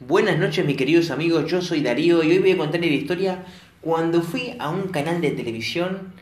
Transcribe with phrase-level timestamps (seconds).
[0.00, 3.44] Buenas noches mis queridos amigos, yo soy Darío y hoy voy a contarles la historia
[3.80, 6.12] cuando fui a un canal de televisión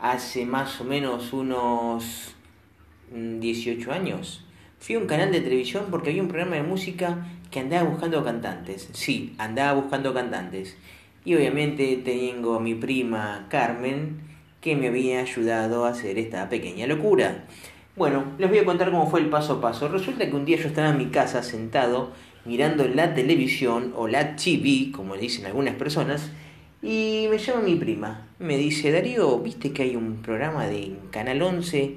[0.00, 2.34] hace más o menos unos
[3.12, 4.46] 18 mm, años.
[4.78, 8.24] Fui a un canal de televisión porque había un programa de música que andaba buscando
[8.24, 8.88] cantantes.
[8.94, 10.78] Sí, andaba buscando cantantes.
[11.22, 14.22] Y obviamente tengo a mi prima Carmen
[14.62, 17.44] que me había ayudado a hacer esta pequeña locura.
[17.96, 19.88] Bueno, les voy a contar cómo fue el paso a paso.
[19.88, 22.12] Resulta que un día yo estaba en mi casa sentado
[22.50, 26.32] mirando la televisión o la TV, como dicen algunas personas,
[26.82, 28.26] y me llama mi prima.
[28.40, 31.94] Me dice, Darío, ¿viste que hay un programa de Canal 11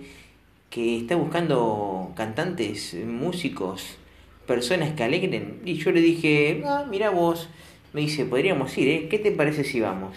[0.69, 3.97] que está buscando cantantes, músicos,
[4.45, 5.59] personas que alegren?
[5.65, 7.49] Y yo le dije, ah, mira vos.
[7.91, 9.07] Me dice, podríamos ir, ¿eh?
[9.09, 10.15] ¿Qué te parece si vamos?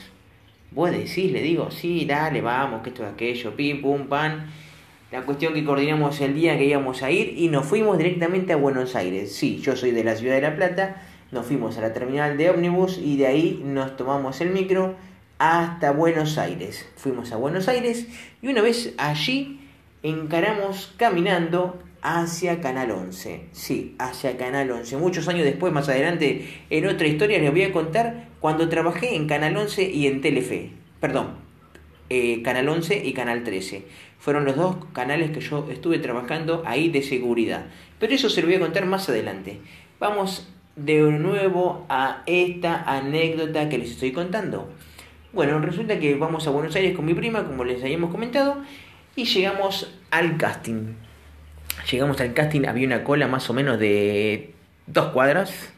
[0.70, 4.50] Vos decís, le digo, sí, dale, vamos, que esto es aquello, pim, pum, pan.
[5.16, 8.56] La cuestión que coordinamos el día que íbamos a ir y nos fuimos directamente a
[8.56, 9.34] Buenos Aires.
[9.34, 10.96] Sí, yo soy de la ciudad de La Plata,
[11.32, 14.94] nos fuimos a la terminal de ómnibus y de ahí nos tomamos el micro
[15.38, 16.86] hasta Buenos Aires.
[16.96, 18.06] Fuimos a Buenos Aires
[18.42, 19.66] y una vez allí
[20.02, 23.46] encaramos caminando hacia Canal 11.
[23.52, 24.98] Sí, hacia Canal 11.
[24.98, 29.26] Muchos años después, más adelante, en otra historia les voy a contar cuando trabajé en
[29.26, 30.72] Canal 11 y en Telefe.
[31.00, 31.46] Perdón,
[32.08, 33.82] eh, Canal 11 y Canal 13.
[34.18, 37.66] Fueron los dos canales que yo estuve trabajando ahí de seguridad.
[37.98, 39.60] Pero eso se lo voy a contar más adelante.
[40.00, 44.68] Vamos de nuevo a esta anécdota que les estoy contando.
[45.32, 48.62] Bueno, resulta que vamos a Buenos Aires con mi prima, como les habíamos comentado,
[49.14, 50.94] y llegamos al casting.
[51.90, 54.54] Llegamos al casting, había una cola más o menos de
[54.86, 55.72] dos cuadras.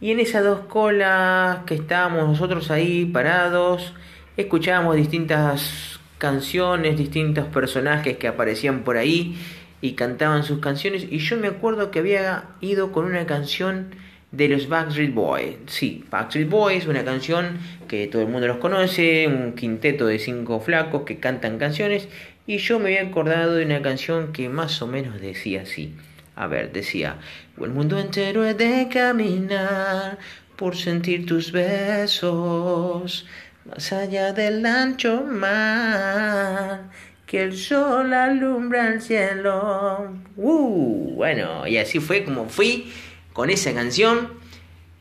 [0.00, 3.94] Y en esas dos colas que estábamos nosotros ahí parados,
[4.36, 5.91] escuchábamos distintas
[6.22, 9.36] canciones, distintos personajes que aparecían por ahí
[9.80, 13.88] y cantaban sus canciones y yo me acuerdo que había ido con una canción
[14.30, 15.56] de los Backstreet Boys.
[15.66, 20.60] Sí, Backstreet Boys, una canción que todo el mundo los conoce, un quinteto de cinco
[20.60, 22.06] flacos que cantan canciones
[22.46, 25.92] y yo me había acordado de una canción que más o menos decía así.
[26.36, 27.16] A ver, decía,
[27.60, 30.18] el mundo entero es de caminar
[30.54, 33.26] por sentir tus besos,
[33.64, 36.90] más allá del ancho mar,
[37.26, 40.12] que el sol alumbra el cielo.
[40.36, 42.92] Uh, bueno, y así fue como fui
[43.32, 44.40] con esa canción.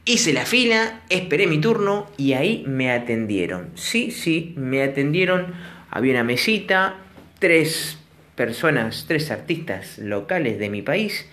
[0.05, 3.69] Hice la fila, esperé mi turno y ahí me atendieron.
[3.75, 5.53] Sí, sí, me atendieron.
[5.89, 6.95] Había una mesita,
[7.39, 7.97] tres
[8.35, 11.27] personas, tres artistas locales de mi país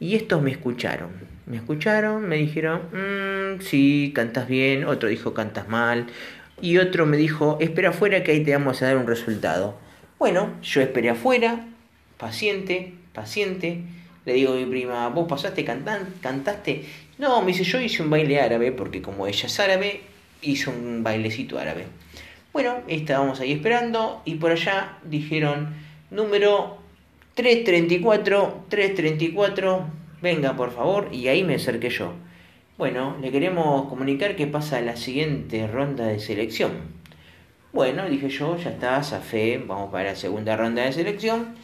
[0.00, 1.10] y estos me escucharon.
[1.46, 6.06] Me escucharon, me dijeron, mmm, sí, cantas bien, otro dijo, cantas mal,
[6.62, 9.76] y otro me dijo, espera afuera que ahí te vamos a dar un resultado.
[10.18, 11.66] Bueno, yo esperé afuera,
[12.16, 13.82] paciente, paciente.
[14.24, 16.84] Le digo a mi prima, ¿vos pasaste, cantaste?
[17.18, 20.02] No, me dice, yo hice un baile árabe, porque como ella es árabe,
[20.40, 21.86] hizo un bailecito árabe.
[22.52, 25.74] Bueno, estábamos ahí esperando y por allá dijeron,
[26.10, 26.78] número
[27.34, 29.86] 334, 334,
[30.20, 32.12] venga por favor, y ahí me acerqué yo.
[32.82, 36.72] Bueno, le queremos comunicar que pasa la siguiente ronda de selección.
[37.72, 41.54] Bueno, dije yo, ya está, fe, vamos para la segunda ronda de selección.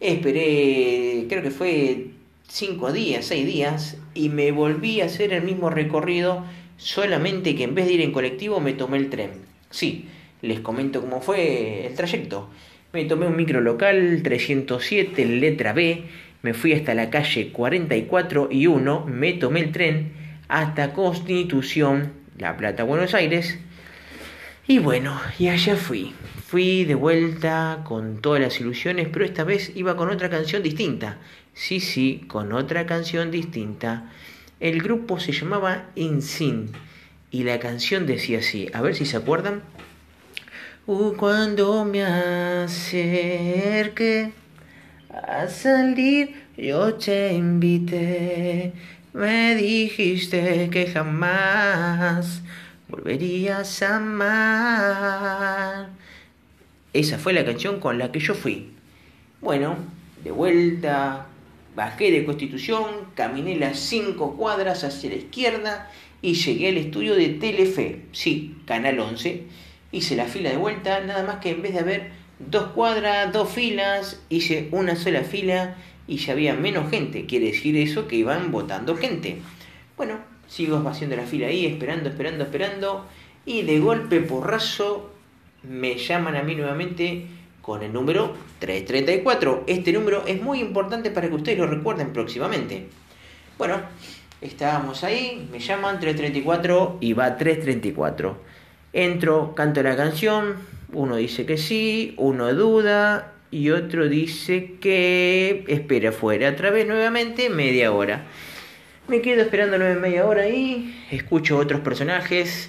[0.00, 2.06] Esperé, creo que fue
[2.48, 6.42] cinco días, seis días, y me volví a hacer el mismo recorrido,
[6.78, 9.32] solamente que en vez de ir en colectivo me tomé el tren.
[9.68, 10.06] Sí,
[10.40, 12.48] les comento cómo fue el trayecto.
[12.94, 16.04] Me tomé un micro local 307, letra B,
[16.40, 22.56] me fui hasta la calle 44 y 1, me tomé el tren hasta Constitución, La
[22.56, 23.58] Plata, Buenos Aires.
[24.68, 26.14] Y bueno, y allá fui.
[26.46, 31.18] Fui de vuelta con todas las ilusiones, pero esta vez iba con otra canción distinta.
[31.54, 34.10] Sí, sí, con otra canción distinta.
[34.60, 36.70] El grupo se llamaba Insin
[37.30, 39.62] y la canción decía así, a ver si se acuerdan.
[40.86, 43.02] Uh, cuando me acerque
[45.10, 48.72] a salir, yo te invité
[49.16, 52.42] me dijiste que jamás
[52.86, 55.88] volverías a amar.
[56.92, 58.72] Esa fue la canción con la que yo fui.
[59.40, 59.76] Bueno,
[60.22, 61.28] de vuelta,
[61.74, 65.90] bajé de Constitución, caminé las cinco cuadras hacia la izquierda
[66.20, 69.44] y llegué al estudio de Telefe, sí, Canal 11.
[69.92, 73.48] Hice la fila de vuelta, nada más que en vez de haber dos cuadras, dos
[73.50, 75.74] filas, hice una sola fila
[76.06, 77.26] y ya había menos gente.
[77.26, 79.38] Quiere decir eso que iban votando gente.
[79.96, 80.18] Bueno,
[80.48, 83.06] sigo haciendo la fila ahí, esperando, esperando, esperando.
[83.44, 85.10] Y de golpe porrazo
[85.62, 87.26] me llaman a mí nuevamente
[87.62, 89.64] con el número 334.
[89.66, 92.86] Este número es muy importante para que ustedes lo recuerden próximamente.
[93.58, 93.80] Bueno,
[94.40, 98.36] Estábamos ahí, me llaman 334 y va 334.
[98.92, 100.56] Entro, canto la canción,
[100.92, 106.50] uno dice que sí, uno duda y otro dice que espera afuera.
[106.50, 108.26] Otra vez nuevamente media hora.
[109.08, 112.68] Me quedo esperando nueve media hora ahí, escucho otros personajes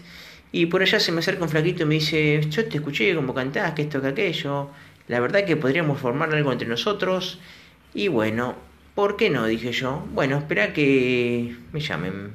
[0.53, 3.33] y por allá se me acerca un flaquito y me dice, yo te escuché como
[3.33, 4.69] cantás, que esto, que aquello.
[5.09, 7.37] La verdad que podríamos formar algo entre nosotros.
[7.93, 8.55] Y bueno,
[8.95, 9.45] ¿por qué no?
[9.45, 10.07] Dije yo.
[10.13, 12.31] Bueno, espera que me llamen.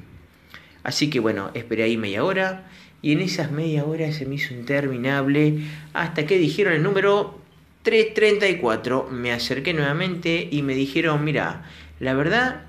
[0.82, 2.68] Así que bueno, esperé ahí media hora.
[3.00, 5.62] Y en esas media horas se me hizo interminable
[5.94, 7.41] hasta que dijeron el número
[7.82, 9.08] 334.
[9.10, 11.64] Me acerqué nuevamente y me dijeron, mira,
[12.00, 12.62] la verdad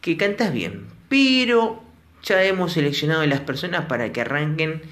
[0.00, 1.82] que cantas bien, pero
[2.22, 4.82] ya hemos seleccionado las personas para que arranquen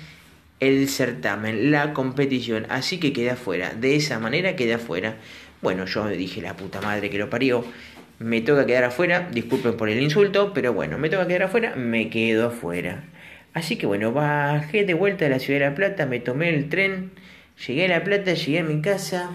[0.61, 5.17] el certamen, la competición, así que queda afuera, de esa manera queda afuera.
[5.63, 7.65] Bueno, yo dije la puta madre que lo parió,
[8.19, 12.11] me toca quedar afuera, disculpen por el insulto, pero bueno, me toca quedar afuera, me
[12.11, 13.05] quedo afuera.
[13.55, 16.69] Así que bueno, bajé de vuelta a la ciudad de La Plata, me tomé el
[16.69, 17.13] tren,
[17.67, 19.31] llegué a La Plata, llegué a mi casa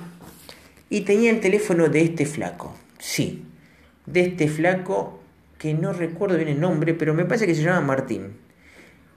[0.94, 2.78] y tenía el teléfono de este flaco.
[3.00, 3.46] Sí,
[4.06, 5.20] de este flaco
[5.58, 8.34] que no recuerdo bien el nombre, pero me parece que se llama Martín.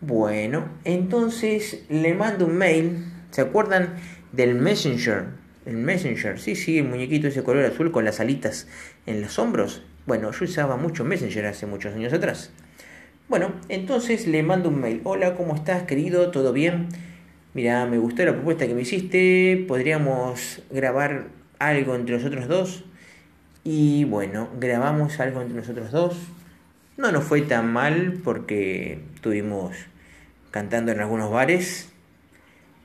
[0.00, 3.04] Bueno, entonces le mando un mail.
[3.30, 3.96] ¿Se acuerdan
[4.32, 5.26] del Messenger?
[5.66, 8.68] El Messenger, sí, sí, el muñequito ese color azul con las alitas
[9.04, 9.82] en los hombros.
[10.06, 12.52] Bueno, yo usaba mucho Messenger hace muchos años atrás.
[13.28, 15.02] Bueno, entonces le mando un mail.
[15.04, 16.30] Hola, ¿cómo estás, querido?
[16.30, 16.88] ¿Todo bien?
[17.52, 19.62] Mira, me gustó la propuesta que me hiciste.
[19.68, 22.84] ¿Podríamos grabar algo entre nosotros dos?
[23.64, 26.16] Y bueno, grabamos algo entre nosotros dos.
[26.96, 29.76] No nos fue tan mal porque estuvimos
[30.50, 31.90] cantando en algunos bares.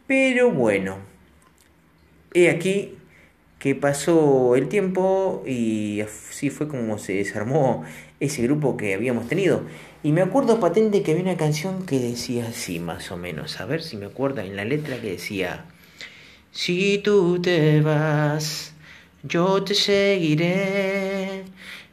[0.08, 0.98] Pero bueno,
[2.34, 2.98] he aquí
[3.60, 7.86] que pasó el tiempo y así fue como se desarmó
[8.20, 9.62] ese grupo que habíamos tenido.
[10.04, 13.62] Y me acuerdo patente que había una canción que decía así, más o menos.
[13.62, 15.66] A ver si me acuerdo en la letra que decía:
[16.52, 18.72] Si tú te vas
[19.24, 21.44] yo te seguiré,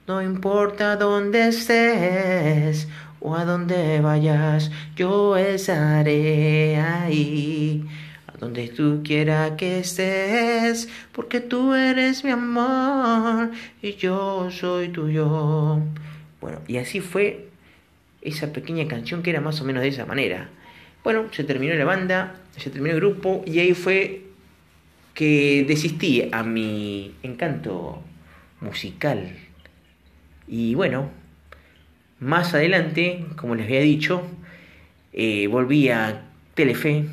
[0.06, 2.88] no importa dónde estés
[3.20, 7.84] o a dónde vayas, yo estaré ahí,
[8.26, 13.50] a donde tú quieras que estés, porque tú eres mi amor
[13.82, 15.80] y yo soy tuyo.
[16.40, 17.50] Bueno, y así fue
[18.22, 20.48] esa pequeña canción que era más o menos de esa manera.
[21.04, 24.27] Bueno, se terminó la banda, se terminó el grupo y ahí fue
[25.18, 28.00] que desistí a mi encanto
[28.60, 29.36] musical.
[30.46, 31.10] Y bueno,
[32.20, 34.22] más adelante, como les había dicho,
[35.12, 36.22] eh, volví a
[36.54, 37.06] Telefe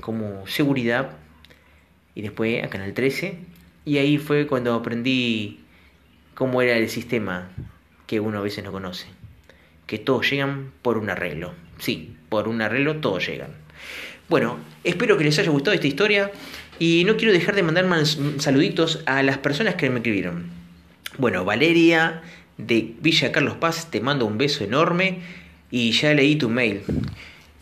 [0.00, 1.12] como seguridad
[2.16, 3.38] y después a Canal 13.
[3.84, 5.60] Y ahí fue cuando aprendí
[6.34, 7.48] cómo era el sistema
[8.08, 9.06] que uno a veces no conoce.
[9.86, 11.54] Que todos llegan por un arreglo.
[11.78, 13.50] Sí, por un arreglo todos llegan.
[14.28, 16.32] Bueno, espero que les haya gustado esta historia.
[16.78, 17.86] Y no quiero dejar de mandar
[18.38, 20.50] saluditos a las personas que me escribieron.
[21.18, 22.22] Bueno, Valeria
[22.56, 25.20] de Villa Carlos Paz, te mando un beso enorme
[25.70, 26.82] y ya leí tu mail.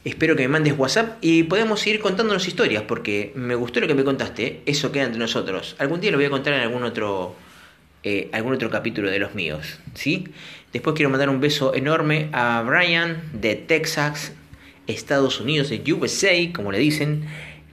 [0.05, 3.95] Espero que me mandes WhatsApp y podemos seguir contándonos historias porque me gustó lo que
[3.95, 4.63] me contaste.
[4.65, 5.77] Eso queda entre nosotros.
[5.79, 7.35] Algún día lo voy a contar en algún otro,
[8.03, 9.79] eh, algún otro capítulo de los míos.
[9.95, 10.29] ¿sí?
[10.73, 14.33] Después quiero mandar un beso enorme a Brian de Texas,
[14.87, 17.25] Estados Unidos, de USA, como le dicen.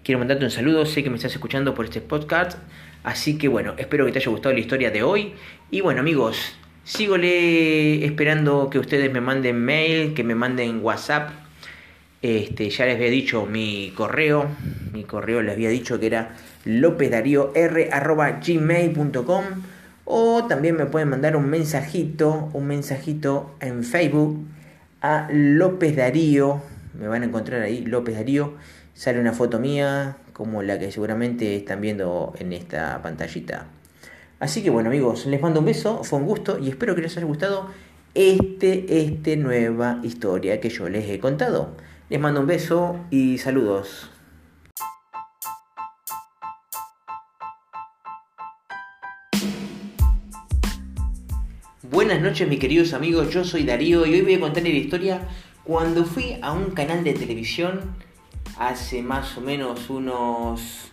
[0.08, 2.58] Quiero mandarte un saludo, sé que me estás escuchando por este podcast.
[3.04, 5.34] Así que bueno, espero que te haya gustado la historia de hoy.
[5.70, 11.32] Y bueno amigos, sigo esperando que ustedes me manden mail, que me manden WhatsApp.
[12.22, 14.48] Este, ya les había dicho mi correo.
[14.94, 19.44] Mi correo les había dicho que era lopezdario.r.gmail.com
[20.06, 24.48] o también me pueden mandar un mensajito, un mensajito en Facebook
[25.02, 26.62] a López Darío.
[26.98, 28.54] Me van a encontrar ahí, López Darío
[28.98, 33.68] sale una foto mía como la que seguramente están viendo en esta pantallita.
[34.40, 37.16] Así que bueno amigos, les mando un beso, fue un gusto y espero que les
[37.16, 37.70] haya gustado
[38.16, 41.76] este, este nueva historia que yo les he contado.
[42.10, 44.10] Les mando un beso y saludos.
[51.84, 55.22] Buenas noches mis queridos amigos, yo soy Darío y hoy voy a contarles la historia
[55.64, 58.07] cuando fui a un canal de televisión
[58.60, 60.92] hace más o menos unos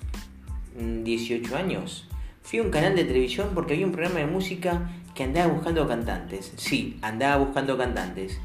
[0.77, 2.09] 18 mm, años.
[2.43, 5.87] Fui a un canal de televisión porque había un programa de música que andaba buscando
[5.89, 6.53] cantantes.
[6.57, 8.39] Sí, andaba buscando cantantes.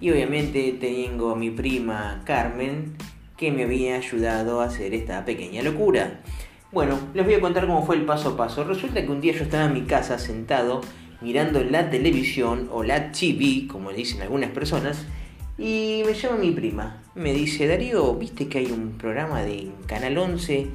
[0.00, 2.94] Y obviamente tengo a mi prima Carmen
[3.36, 6.20] que me había ayudado a hacer esta pequeña locura.
[6.72, 8.64] Bueno, les voy a contar cómo fue el paso a paso.
[8.64, 10.82] Resulta que un día yo estaba en mi casa sentado
[11.20, 15.06] mirando la televisión o la TV, como le dicen algunas personas,
[15.58, 17.02] y me llama mi prima.
[17.14, 20.66] Me dice, Darío, ¿viste que hay un programa de Canal 11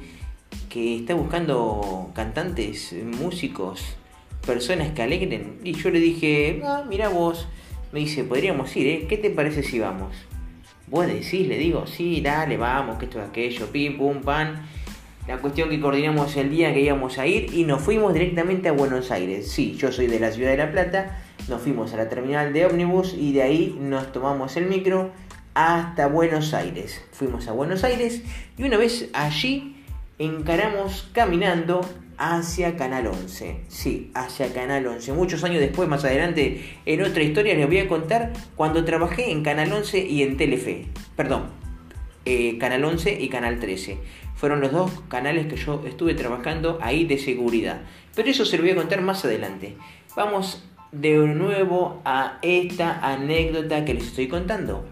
[0.68, 3.96] que está buscando cantantes, músicos,
[4.44, 5.58] personas que alegren?
[5.62, 7.46] Y yo le dije, ah, mira vos.
[7.92, 9.06] Me dice, podríamos ir, ¿eh?
[9.08, 10.16] ¿Qué te parece si vamos?
[10.88, 14.66] Vos decís, le digo, sí, dale, vamos, que esto es aquello, pim, pum, pan.
[15.28, 18.72] La cuestión que coordinamos el día que íbamos a ir y nos fuimos directamente a
[18.72, 19.48] Buenos Aires.
[19.48, 22.66] Sí, yo soy de la ciudad de La Plata, nos fuimos a la terminal de
[22.66, 25.10] ómnibus y de ahí nos tomamos el micro
[25.54, 27.04] hasta Buenos Aires.
[27.12, 28.22] Fuimos a Buenos Aires
[28.56, 29.76] y una vez allí
[30.18, 31.80] encaramos caminando
[32.18, 33.64] hacia Canal 11.
[33.68, 35.12] Sí, hacia Canal 11.
[35.12, 39.42] Muchos años después, más adelante, en otra historia les voy a contar cuando trabajé en
[39.42, 40.86] Canal 11 y en Telefe.
[41.16, 41.46] Perdón,
[42.24, 43.98] eh, Canal 11 y Canal 13.
[44.36, 47.82] Fueron los dos canales que yo estuve trabajando ahí de seguridad.
[48.14, 49.76] Pero eso se lo voy a contar más adelante.
[50.14, 54.86] Vamos de nuevo a esta anécdota que les estoy contando.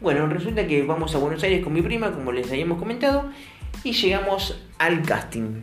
[0.00, 3.30] Bueno, resulta que vamos a Buenos Aires con mi prima, como les habíamos comentado,
[3.84, 5.62] y llegamos al casting.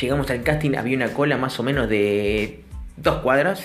[0.00, 2.62] Llegamos al casting, había una cola más o menos de
[2.96, 3.62] dos cuadras.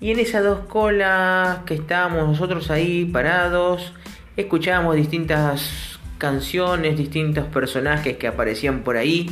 [0.00, 3.94] Y en esas dos colas que estábamos nosotros ahí parados,
[4.36, 9.30] escuchábamos distintas canciones, distintos personajes que aparecían por ahí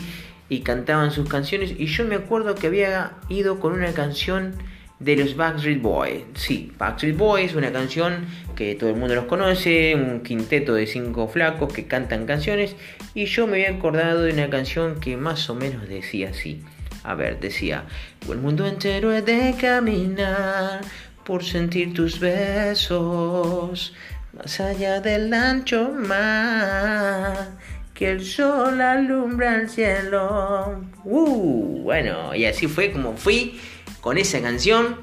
[0.51, 1.73] y cantaban sus canciones.
[1.79, 4.55] Y yo me acuerdo que había ido con una canción
[4.99, 6.25] de los Backstreet Boys.
[6.35, 11.27] Sí, Backstreet Boys, una canción que todo el mundo los conoce, un quinteto de cinco
[11.29, 12.77] flacos que cantan canciones.
[13.15, 16.63] Y yo me había acordado de una canción que más o menos decía así.
[17.03, 17.85] A ver, decía,
[18.29, 20.83] el mundo entero es de caminar
[21.25, 23.95] por sentir tus besos,
[24.33, 27.53] más allá del ancho mar,
[28.01, 30.81] que el sol alumbra el cielo.
[31.05, 33.61] Uh, bueno, y así fue como fui
[34.01, 34.97] con esa canción.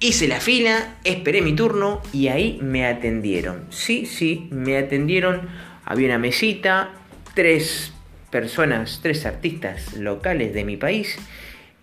[0.00, 3.66] Hice la fila, esperé mi turno y ahí me atendieron.
[3.70, 5.42] Sí, sí, me atendieron.
[5.84, 6.90] Había una mesita,
[7.34, 7.92] tres
[8.32, 11.16] personas, tres artistas locales de mi país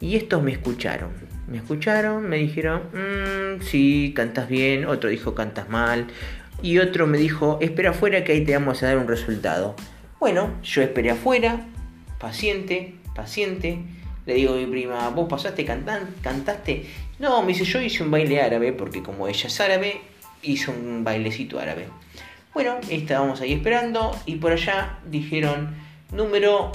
[0.01, 1.11] y estos me escucharon.
[1.47, 6.07] Me escucharon, me dijeron, mmm, sí, cantas bien, otro dijo, cantas mal
[6.61, 9.77] y otro me dijo, espera afuera que ahí te vamos a dar un resultado.
[10.23, 11.65] Bueno, yo esperé afuera,
[12.17, 13.79] paciente, paciente
[14.25, 16.85] le digo a mi prima, ¿vos pasaste, cantaste?
[17.19, 19.99] No, me dice, yo hice un baile árabe, porque como ella es árabe,
[20.41, 21.87] hizo un bailecito árabe.
[22.53, 25.75] Bueno, estábamos ahí esperando y por allá dijeron,
[26.13, 26.71] número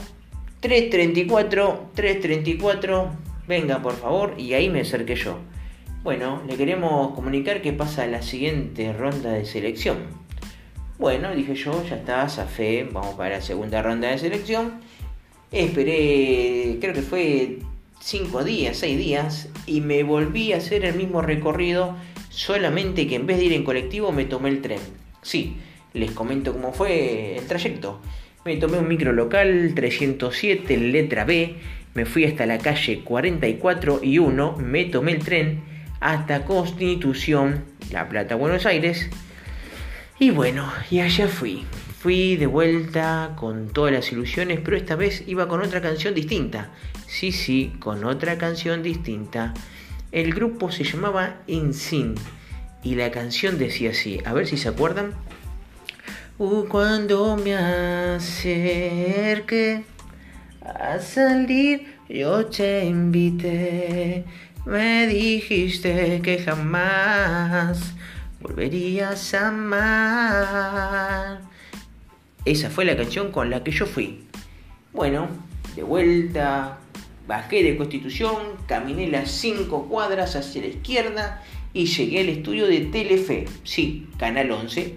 [0.61, 3.11] 334, 334,
[3.47, 5.39] venga por favor, y ahí me acerqué yo.
[6.03, 10.28] Bueno, le queremos comunicar que pasa la siguiente ronda de selección.
[10.99, 14.81] Bueno, dije yo, ya está, fe vamos para la segunda ronda de selección.
[15.53, 17.59] Esperé, creo que fue
[18.01, 21.95] 5 días, 6 días, y me volví a hacer el mismo recorrido,
[22.31, 24.81] solamente que en vez de ir en colectivo me tomé el tren.
[25.23, 25.59] Sí,
[25.95, 28.01] les comento cómo fue el trayecto.
[28.45, 31.55] Me tomé un micro local 307, letra B,
[31.95, 35.61] me fui hasta la calle 44 y 1, me tomé el tren
[36.01, 39.09] hasta Constitución, La Plata, Buenos Aires.
[40.21, 41.65] Y bueno, y allá fui.
[42.01, 46.71] Fui de vuelta con todas las ilusiones, pero esta vez iba con otra canción distinta.
[47.07, 49.55] Sí, sí, con otra canción distinta.
[50.11, 52.17] El grupo se llamaba InSyn
[52.83, 55.13] y la canción decía así, a ver si se acuerdan.
[56.39, 58.55] Uh, cuando me acerqué
[60.65, 64.25] a salir, yo te invité,
[64.67, 67.95] me dijiste que jamás
[68.49, 71.41] volverías a amar.
[72.45, 74.25] Esa fue la canción con la que yo fui.
[74.93, 75.29] Bueno,
[75.77, 76.79] de vuelta,
[77.27, 78.37] bajé de Constitución,
[78.67, 81.43] caminé las cinco cuadras hacia la izquierda
[81.75, 84.95] y llegué al estudio de Telefe, sí, Canal 11.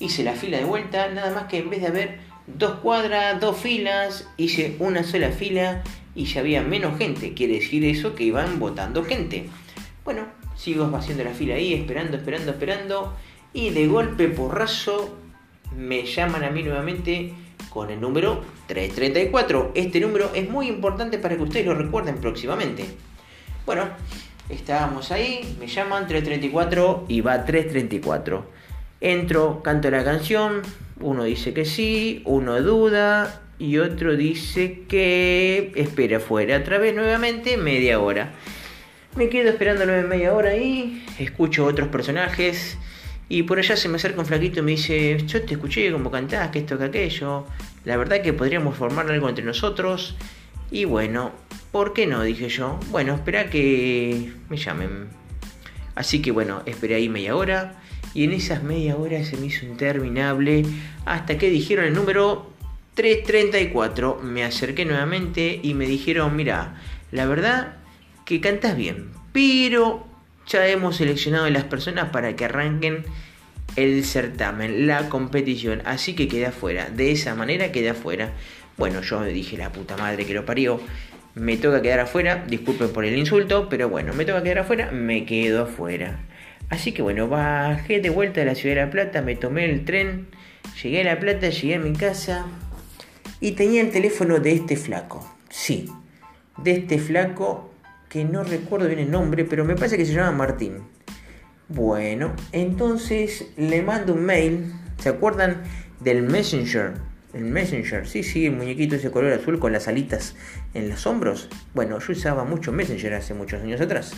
[0.00, 3.58] Hice la fila de vuelta, nada más que en vez de haber dos cuadras, dos
[3.58, 5.82] filas, hice una sola fila
[6.14, 7.34] y ya había menos gente.
[7.34, 9.50] Quiere decir eso que iban votando gente.
[10.04, 13.12] Bueno, sigo haciendo la fila ahí, esperando, esperando, esperando.
[13.52, 15.16] Y de golpe porrazo
[15.76, 17.32] me llaman a mí nuevamente
[17.70, 19.72] con el número 334.
[19.74, 22.84] Este número es muy importante para que ustedes lo recuerden próximamente.
[23.66, 23.88] Bueno,
[24.48, 28.46] estábamos ahí, me llaman 334 y va 334.
[29.00, 30.62] Entro, canto la canción,
[31.00, 36.58] uno dice que sí, uno duda y otro dice que espera afuera.
[36.58, 38.32] Otra vez nuevamente media hora.
[39.16, 42.76] Me quedo esperando media hora ahí, escucho otros personajes
[43.28, 46.10] y por allá se me acerca un flaquito y me dice, yo te escuché como
[46.10, 47.46] cantás, que esto, que aquello.
[47.84, 50.16] La verdad que podríamos formar algo entre nosotros.
[50.70, 51.32] Y bueno,
[51.74, 52.22] ¿Por qué no?
[52.22, 52.78] Dije yo.
[52.92, 55.08] Bueno, espera que me llamen.
[55.96, 57.82] Así que bueno, esperé ahí media hora.
[58.14, 60.64] Y en esas media hora se me hizo interminable.
[61.04, 62.52] Hasta que dijeron el número
[62.94, 64.20] 334.
[64.22, 66.80] Me acerqué nuevamente y me dijeron, mira,
[67.10, 67.74] la verdad
[68.24, 69.10] que cantas bien.
[69.32, 70.06] Pero
[70.46, 73.04] ya hemos seleccionado las personas para que arranquen
[73.76, 75.82] el certamen, la competición.
[75.84, 76.90] Así que quedé afuera.
[76.90, 78.32] De esa manera quedé afuera.
[78.76, 80.80] Bueno, yo dije la puta madre que lo parió.
[81.34, 82.44] Me toca quedar afuera.
[82.46, 83.68] Disculpen por el insulto.
[83.68, 84.90] Pero bueno, me toca quedar afuera.
[84.92, 86.20] Me quedo afuera.
[86.70, 89.22] Así que bueno, bajé de vuelta a la ciudad de La Plata.
[89.22, 90.28] Me tomé el tren.
[90.82, 91.48] Llegué a La Plata.
[91.48, 92.46] Llegué a mi casa.
[93.40, 95.28] Y tenía el teléfono de este flaco.
[95.50, 95.86] Sí.
[96.58, 97.73] De este flaco
[98.14, 99.44] que no recuerdo bien el nombre.
[99.44, 100.84] Pero me parece que se llama Martín.
[101.68, 104.72] Bueno, entonces le mando un mail.
[104.98, 105.62] ¿Se acuerdan
[105.98, 106.92] del Messenger?
[107.32, 110.36] El Messenger, sí, sí, el muñequito ese color azul con las alitas
[110.74, 111.48] en los hombros.
[111.74, 114.12] Bueno, yo usaba mucho Messenger hace muchos años atrás.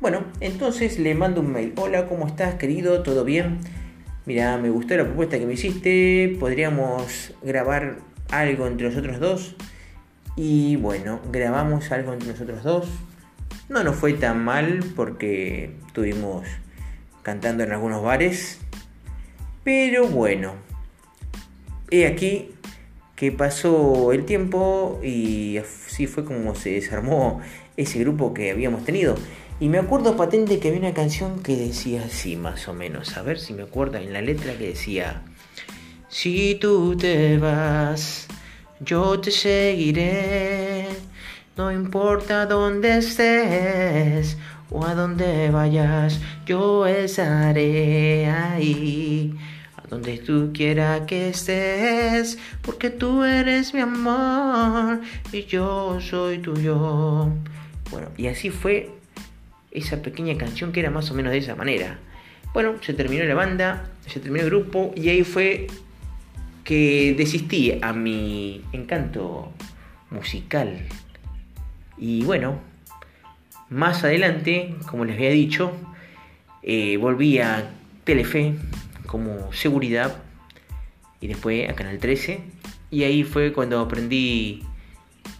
[0.00, 1.72] Bueno, entonces le mando un mail.
[1.74, 3.02] Hola, ¿cómo estás, querido?
[3.02, 3.58] ¿Todo bien?
[4.26, 6.36] Mira, me gustó la propuesta que me hiciste.
[6.38, 7.96] Podríamos grabar
[8.30, 9.56] algo entre nosotros dos.
[10.36, 12.88] Y bueno, grabamos algo entre nosotros dos.
[13.68, 16.46] No nos fue tan mal porque estuvimos
[17.22, 18.58] cantando en algunos bares.
[19.62, 20.54] Pero bueno,
[21.90, 22.50] he aquí
[23.14, 27.40] que pasó el tiempo y así fue como se desarmó
[27.76, 29.16] ese grupo que habíamos tenido.
[29.60, 33.16] Y me acuerdo patente que había una canción que decía así, más o menos.
[33.16, 35.22] A ver si me acuerdo en la letra que decía:
[36.08, 38.28] Si tú te vas,
[38.80, 40.67] yo te seguiré.
[41.58, 44.38] No importa dónde estés
[44.70, 49.34] o a dónde vayas, yo estaré ahí
[49.90, 55.00] donde tú quieras que estés, porque tú eres mi amor
[55.32, 57.28] y yo soy tuyo.
[57.90, 58.92] Bueno, y así fue
[59.72, 61.98] esa pequeña canción que era más o menos de esa manera.
[62.54, 65.66] Bueno, se terminó la banda, se terminó el grupo y ahí fue
[66.62, 69.50] que desistí a mi encanto
[70.10, 70.86] musical.
[71.98, 72.60] Y bueno,
[73.70, 75.72] más adelante, como les había dicho,
[76.62, 77.70] eh, volví a
[78.04, 78.54] Telefe
[79.06, 80.22] como seguridad
[81.20, 82.40] y después a Canal 13
[82.90, 84.62] y ahí fue cuando aprendí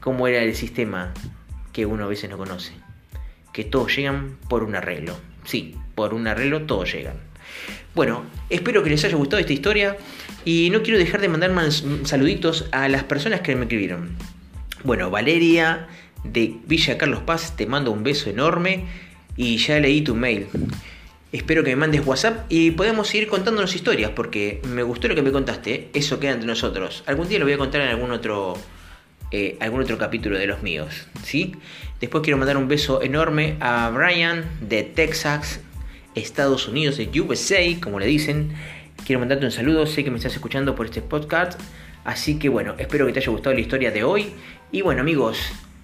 [0.01, 1.14] cómo era el sistema
[1.73, 2.73] que uno a veces no conoce.
[3.53, 5.16] Que todos llegan por un arreglo.
[5.44, 7.16] Sí, por un arreglo todos llegan.
[7.94, 9.97] Bueno, espero que les haya gustado esta historia
[10.44, 14.16] y no quiero dejar de mandar más saluditos a las personas que me escribieron.
[14.85, 15.88] Bueno, Valeria
[16.24, 18.85] de Villa Carlos Paz, te mando un beso enorme
[19.37, 20.46] y ya leí tu mail.
[21.31, 25.20] Espero que me mandes WhatsApp y podemos seguir contándonos historias porque me gustó lo que
[25.20, 25.90] me contaste.
[25.92, 27.02] Eso queda entre nosotros.
[27.07, 28.54] Algún día lo voy a contar en algún otro,
[29.31, 31.07] eh, algún otro capítulo de los míos.
[31.22, 31.54] ¿sí?
[32.00, 35.61] Después quiero mandar un beso enorme a Brian de Texas,
[36.14, 38.52] Estados Unidos, de USA, como le dicen.
[39.04, 39.87] Quiero mandarte un saludo.
[39.87, 41.61] Sé que me estás escuchando por este podcast.
[42.04, 44.33] Así que bueno, espero que te haya gustado la historia de hoy.
[44.72, 45.38] Y bueno amigos,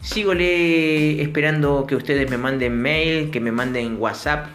[0.04, 4.48] sigo esperando que ustedes me manden mail, que me manden WhatsApp.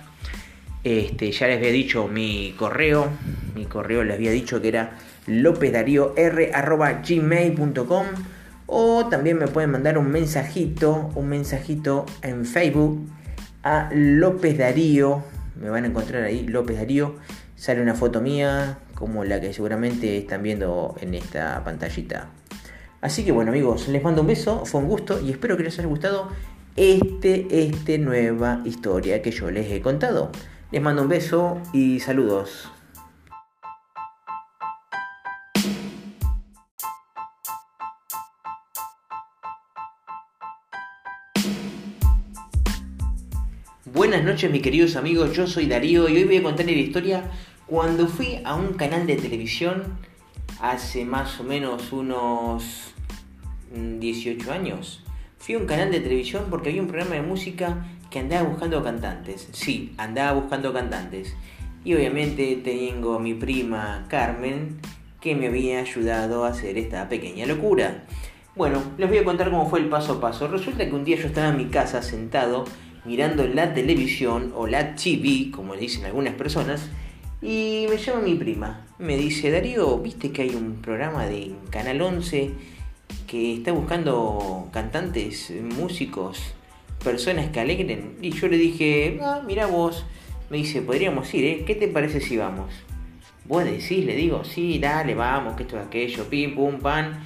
[0.83, 3.09] Este, ya les había dicho mi correo,
[3.55, 4.95] mi correo les había dicho que era
[5.27, 8.05] lopezdaríor.gmail.com
[8.67, 13.09] o también me pueden mandar un mensajito, un mensajito en Facebook
[13.63, 15.25] a López Darío,
[15.59, 17.17] me van a encontrar ahí López Darío,
[17.55, 22.29] sale una foto mía como la que seguramente están viendo en esta pantallita.
[23.01, 25.79] Así que bueno amigos, les mando un beso, fue un gusto y espero que les
[25.79, 26.29] haya gustado
[26.75, 30.31] este, este nueva historia que yo les he contado.
[30.71, 32.69] Les mando un beso y saludos.
[43.85, 47.23] Buenas noches mis queridos amigos, yo soy Darío y hoy voy a contarles la historia
[47.65, 49.97] cuando fui a un canal de televisión
[50.59, 52.93] hace más o menos unos
[53.71, 55.03] 18 mm, años.
[55.37, 58.83] Fui a un canal de televisión porque había un programa de música que andaba buscando
[58.83, 59.49] cantantes.
[59.51, 61.35] Sí, andaba buscando cantantes.
[61.83, 64.79] Y obviamente tengo a mi prima Carmen
[65.21, 68.05] que me había ayudado a hacer esta pequeña locura.
[68.55, 70.47] Bueno, les voy a contar cómo fue el paso a paso.
[70.47, 72.65] Resulta que un día yo estaba en mi casa sentado
[73.05, 76.89] mirando la televisión o la TV, como le dicen algunas personas,
[77.41, 78.85] y me llama mi prima.
[78.97, 82.51] Me dice, Darío, ¿viste que hay un programa de Canal 11
[83.27, 86.53] que está buscando cantantes, músicos
[87.03, 88.17] personas que alegren.
[88.21, 90.05] Y yo le dije, ah, mira vos.
[90.49, 91.63] Me dice, podríamos ir, ¿eh?
[91.65, 92.73] ¿Qué te parece si vamos?
[93.45, 97.23] Vos decís, le digo, sí, dale, vamos, que esto es aquello, pim, pum, pan.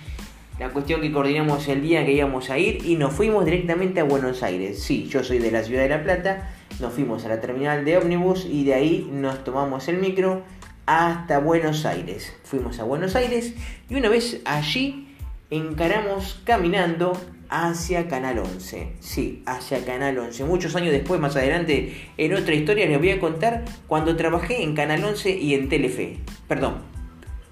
[0.60, 4.04] La cuestión que coordinamos el día que íbamos a ir y nos fuimos directamente a
[4.04, 4.82] Buenos Aires.
[4.82, 7.98] Sí, yo soy de la ciudad de La Plata, nos fuimos a la terminal de
[7.98, 10.44] ómnibus y de ahí nos tomamos el micro
[10.86, 12.34] hasta Buenos Aires.
[12.44, 13.54] Fuimos a Buenos Aires
[13.90, 15.16] y una vez allí
[15.50, 17.14] encaramos caminando
[17.50, 18.94] hacia Canal 11.
[19.00, 20.44] Sí, hacia Canal 11.
[20.46, 24.74] Muchos años después, más adelante, en otra historia les voy a contar cuando trabajé en
[24.76, 26.18] Canal 11 y en Telefe.
[26.48, 26.78] Perdón,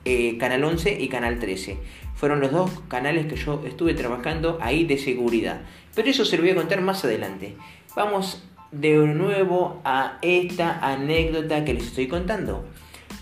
[0.05, 1.77] eh, Canal 11 y Canal 13.
[2.15, 5.61] Fueron los dos canales que yo estuve trabajando ahí de seguridad.
[5.93, 7.55] Pero eso se lo voy a contar más adelante.
[7.95, 12.65] Vamos de nuevo a esta anécdota que les estoy contando.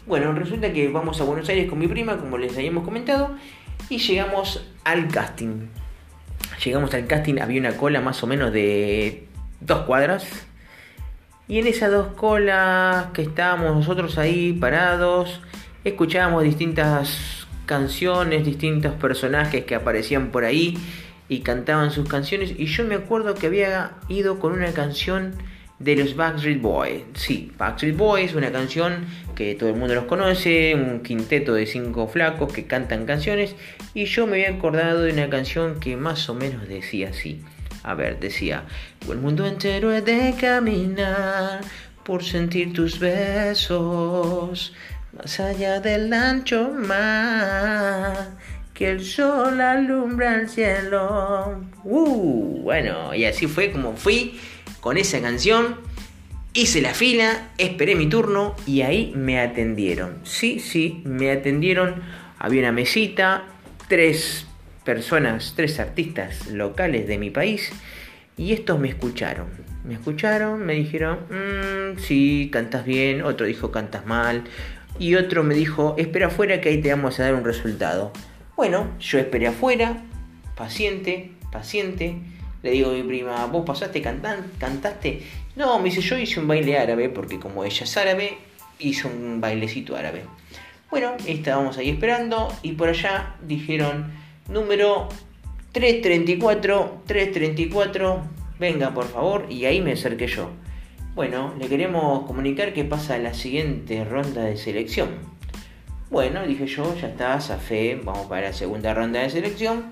[0.06, 3.36] Bueno, resulta que vamos a Buenos Aires con mi prima, como les habíamos comentado,
[3.90, 5.68] y llegamos al casting.
[6.64, 9.28] Llegamos al casting, había una cola más o menos de
[9.62, 10.26] dos cuadras.
[11.48, 15.42] Y en esas dos colas que estábamos nosotros ahí parados,
[15.84, 20.78] escuchábamos distintas canciones, distintos personajes que aparecían por ahí
[21.30, 22.54] y cantaban sus canciones.
[22.58, 25.36] Y yo me acuerdo que había ido con una canción
[25.80, 27.04] de los Backstreet Boys.
[27.14, 32.08] Sí, Backstreet Boys, una canción que todo el mundo los conoce, un quinteto de cinco
[32.08, 33.56] flacos que cantan canciones.
[33.94, 37.42] Y yo me había acordado de una canción que más o menos decía así.
[37.84, 38.66] A ver, decía,
[39.10, 41.62] el mundo entero es de caminar
[42.04, 44.74] por sentir tus besos,
[45.16, 48.32] más allá del ancho mar,
[48.80, 51.66] que el sol alumbra el cielo.
[51.84, 54.40] Uh, bueno, y así fue como fui
[54.80, 55.76] con esa canción.
[56.54, 60.20] Hice la fila, esperé mi turno y ahí me atendieron.
[60.24, 62.02] Sí, sí, me atendieron.
[62.38, 63.44] Había una mesita,
[63.90, 64.48] tres
[64.86, 67.74] personas, tres artistas locales de mi país
[68.38, 69.48] y estos me escucharon.
[69.84, 74.46] Me escucharon, me dijeron, mmm, sí, cantas bien, otro dijo, cantas mal
[75.00, 78.14] y otro me dijo, espera afuera que ahí te vamos a dar un resultado.
[78.60, 80.04] Bueno, yo esperé afuera,
[80.58, 82.18] paciente, paciente
[82.62, 85.24] le digo a mi prima, ¿vos pasaste, cantaste?
[85.56, 88.38] No, me dice, yo hice un baile árabe, porque como ella es árabe,
[88.78, 90.24] hizo un bailecito árabe.
[90.92, 94.12] Bueno, estábamos ahí esperando y por allá dijeron,
[94.50, 95.08] número
[95.72, 98.24] 334, 334,
[98.60, 100.50] venga por favor, y ahí me acerqué yo.
[101.16, 105.39] Bueno, le queremos comunicar que pasa la siguiente ronda de selección.
[106.10, 109.92] Bueno, dije yo, ya está, fe, vamos para la segunda ronda de selección.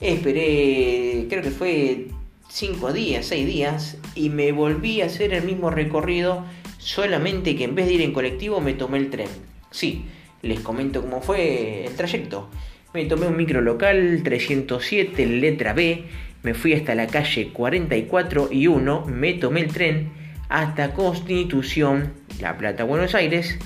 [0.00, 2.08] Esperé, creo que fue
[2.48, 6.44] 5 días, 6 días, y me volví a hacer el mismo recorrido,
[6.78, 9.28] solamente que en vez de ir en colectivo me tomé el tren.
[9.70, 10.06] Sí,
[10.42, 12.50] les comento cómo fue el trayecto.
[12.92, 16.06] Me tomé un micro local 307, letra B,
[16.42, 20.10] me fui hasta la calle 44 y 1, me tomé el tren
[20.48, 23.58] hasta Constitución, La Plata, Buenos Aires.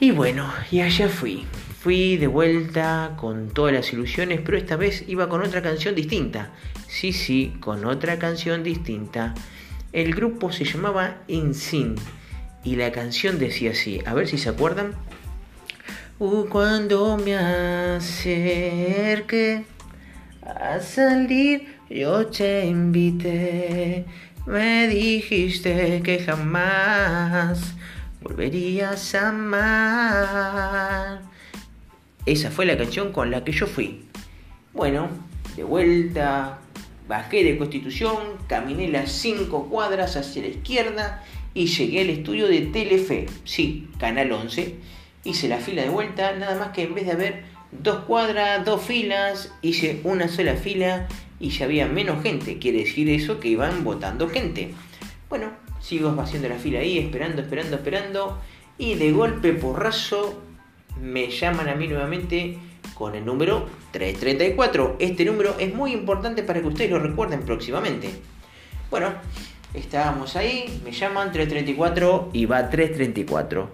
[0.00, 1.44] Y bueno, y allá fui.
[1.80, 6.50] Fui de vuelta con todas las ilusiones, pero esta vez iba con otra canción distinta.
[6.86, 9.34] Sí, sí, con otra canción distinta.
[9.92, 11.96] El grupo se llamaba InSyn
[12.62, 14.92] y la canción decía así, a ver si se acuerdan.
[16.20, 18.34] Uh, cuando me acerqué
[20.42, 24.04] a salir, yo te invité,
[24.46, 27.74] me dijiste que jamás
[28.20, 31.22] volverías a amar.
[32.26, 34.04] Esa fue la canción con la que yo fui.
[34.74, 35.08] Bueno,
[35.56, 36.58] de vuelta,
[37.08, 42.60] bajé de Constitución, caminé las 5 cuadras hacia la izquierda y llegué al estudio de
[42.62, 44.76] Telefe, sí, Canal 11.
[45.24, 48.82] Hice la fila de vuelta, nada más que en vez de haber dos cuadras, dos
[48.82, 51.08] filas, hice una sola fila
[51.40, 52.58] y ya había menos gente.
[52.58, 54.74] Quiere decir eso que iban votando gente.
[55.28, 58.38] Bueno, sigo haciendo la fila ahí, esperando, esperando, esperando.
[58.78, 60.40] Y de golpe porrazo
[61.00, 62.58] me llaman a mí nuevamente
[62.94, 64.96] con el número 334.
[64.98, 68.10] Este número es muy importante para que ustedes lo recuerden próximamente.
[68.90, 69.12] Bueno,
[69.74, 73.70] estábamos ahí, me llaman 334 y va 334.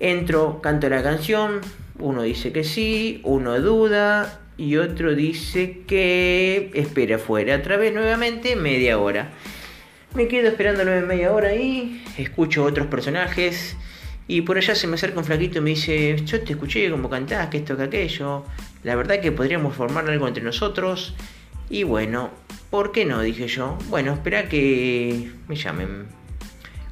[0.00, 1.60] Entro, canto la canción,
[1.98, 7.56] uno dice que sí, uno duda y otro dice que espera afuera.
[7.56, 9.32] Otra vez nuevamente media hora.
[10.14, 13.76] Me quedo esperando nueve media hora ahí, escucho otros personajes
[14.28, 17.08] y por allá se me acerca un flaquito y me dice, yo te escuché como
[17.08, 18.44] cantás, que esto, que aquello.
[18.82, 21.14] La verdad que podríamos formar algo entre nosotros.
[21.70, 22.30] Y bueno,
[22.70, 23.20] ¿por qué no?
[23.20, 23.78] Dije yo.
[23.88, 26.06] Bueno, espera que me llamen.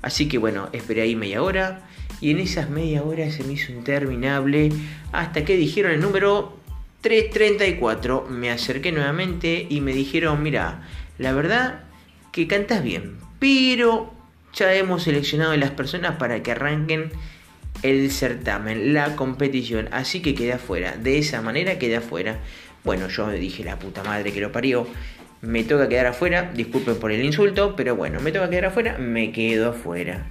[0.02, 1.82] Así que bueno, esperé ahí media hora.
[2.20, 4.70] Y en esas media hora se me hizo interminable.
[5.12, 6.58] Hasta que dijeron el número
[7.02, 8.26] 334.
[8.28, 11.84] Me acerqué nuevamente y me dijeron, mira, la verdad
[12.32, 13.18] que cantas bien.
[13.38, 14.12] Pero
[14.52, 17.10] ya hemos seleccionado a las personas para que arranquen
[17.82, 22.38] el certamen, la competición, así que queda afuera, de esa manera queda afuera.
[22.84, 24.86] Bueno, yo dije, la puta madre que lo parió,
[25.40, 29.32] me toca quedar afuera, disculpen por el insulto, pero bueno, me toca quedar afuera, me
[29.32, 30.26] quedo afuera.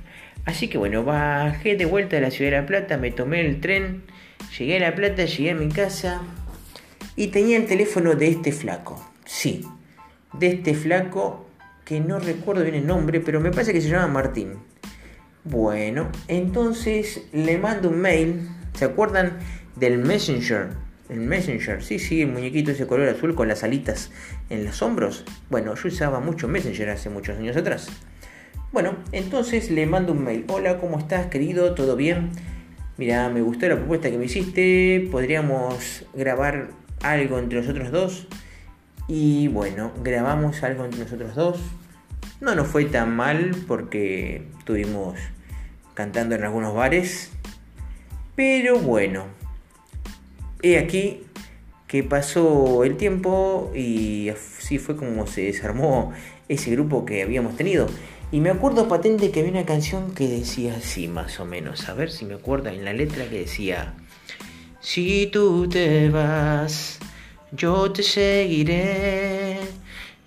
[0.46, 3.60] Así que bueno, bajé de vuelta de la ciudad de La Plata, me tomé el
[3.60, 4.04] tren,
[4.58, 6.22] llegué a La Plata, llegué a mi casa
[7.16, 9.04] y tenía el teléfono de este flaco.
[9.26, 9.66] Sí,
[10.34, 11.49] de este flaco
[11.90, 14.60] que no recuerdo bien el nombre, pero me parece que se llama Martín.
[15.44, 19.40] Bueno, entonces le mando un mail, ¿se acuerdan
[19.76, 20.68] del Messenger?
[21.10, 24.12] El Messenger, sí, sí, el muñequito ese color azul con las alitas
[24.52, 25.26] en los hombros.
[25.50, 27.90] Bueno, yo usaba mucho Messenger hace muchos años atrás.
[28.72, 30.46] Bueno, entonces le mando un mail.
[30.48, 31.74] Hola, ¿cómo estás, querido?
[31.74, 32.30] ¿Todo bien?
[32.98, 35.08] Mira, me gustó la propuesta que me hiciste.
[35.12, 36.70] Podríamos grabar
[37.02, 38.28] algo entre nosotros dos.
[39.08, 41.60] Y bueno, grabamos algo entre nosotros dos.
[42.42, 45.20] No nos fue tan mal porque estuvimos
[45.94, 47.32] cantando en algunos bares.
[48.36, 49.26] Pero bueno,
[50.62, 51.26] he aquí
[51.88, 56.14] que pasó el tiempo y así fue como se desarmó
[56.48, 57.88] ese grupo que habíamos tenido.
[58.32, 61.90] Y me acuerdo patente que había una canción que decía así, más o menos.
[61.90, 63.96] A ver si me acuerdo en la letra que decía:
[64.80, 67.00] Si tú te vas,
[67.52, 69.39] yo te seguiré.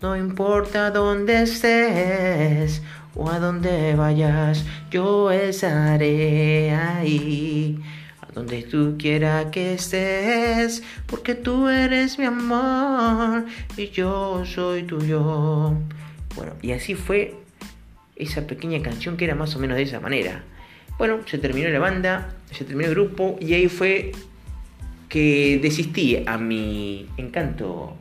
[0.03, 2.83] No importa dónde estés
[3.15, 7.79] o a dónde vayas, yo estaré ahí.
[8.21, 13.45] A donde tú quieras que estés, porque tú eres mi amor
[13.77, 15.75] y yo soy tuyo.
[16.35, 17.37] Bueno, y así fue
[18.17, 20.43] esa pequeña canción que era más o menos de esa manera.
[20.99, 24.11] Bueno, se terminó la banda, se terminó el grupo y ahí fue
[25.09, 27.97] que desistí a mi encanto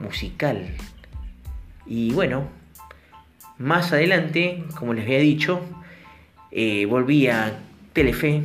[0.00, 0.74] musical.
[1.86, 2.48] Y bueno,
[3.58, 5.60] más adelante, como les había dicho,
[6.50, 7.58] eh, volví a
[7.92, 8.42] Telefe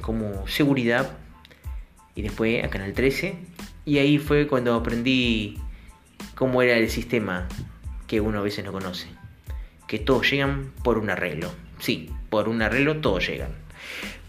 [0.00, 1.16] como seguridad
[2.14, 3.36] y después a Canal 13
[3.84, 5.58] y ahí fue cuando aprendí
[6.34, 7.48] cómo era el sistema
[8.06, 9.08] que uno a veces no conoce
[9.92, 11.52] que todos llegan por un arreglo.
[11.78, 13.50] Sí, por un arreglo todos llegan.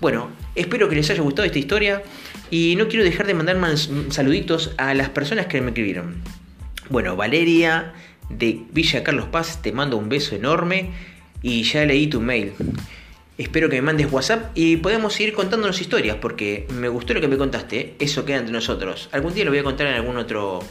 [0.01, 2.03] Bueno, espero que les haya gustado esta historia
[2.51, 6.21] y no quiero dejar de mandar más saluditos a las personas que me escribieron.
[6.89, 7.93] Bueno, Valeria
[8.37, 10.91] de Villa Carlos Paz, te mando un beso enorme
[11.41, 12.53] y ya leí tu mail.
[13.37, 17.27] Espero que me mandes WhatsApp y podemos seguir contándonos historias porque me gustó lo que
[17.27, 19.09] me contaste, eso queda entre nosotros.
[19.11, 20.61] Algún día lo voy a contar en algún otro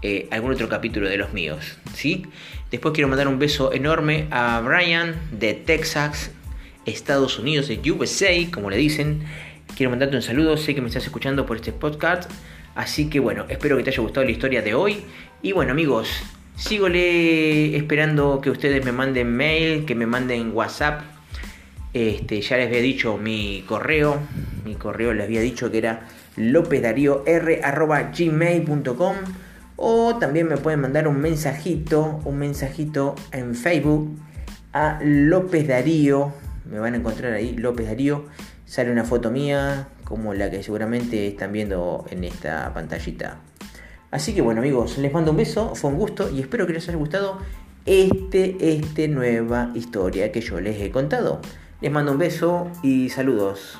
[0.00, 1.76] eh, algún otro capítulo de los míos.
[1.92, 2.26] ¿sí?
[2.70, 6.30] Después quiero mandar un beso enorme a Brian de Texas,
[6.86, 9.24] Estados Unidos, de USA, como le dicen.
[9.76, 12.30] Quiero mandarte un saludo, sé que me estás escuchando por este podcast.
[12.76, 15.02] Así que bueno, espero que te haya gustado la historia de hoy.
[15.42, 16.08] Y bueno amigos,
[16.58, 21.00] sigo esperando que ustedes me manden mail, que me manden WhatsApp.
[21.94, 24.18] Este, ya les había dicho mi correo.
[24.64, 29.14] Mi correo les había dicho que era lopezdario.r.gmail.com
[29.76, 34.18] o también me pueden mandar un mensajito, un mensajito en Facebook
[34.72, 36.32] a López Darío.
[36.68, 38.26] Me van a encontrar ahí, López Darío.
[38.66, 43.38] Sale una foto mía, como la que seguramente están viendo en esta pantallita.
[44.10, 46.88] Así que bueno amigos, les mando un beso, fue un gusto y espero que les
[46.88, 47.38] haya gustado
[47.84, 51.40] este, este nueva historia que yo les he contado.
[51.80, 53.78] Les mando un beso y saludos.